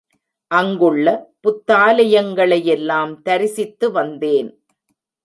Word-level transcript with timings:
அங்குள்ள 0.51 1.07
புத்தாலயங்களை 1.43 2.59
யெல்லாம் 2.69 3.13
தரிசித்து 3.21 3.89
வந்தேன். 3.91 4.49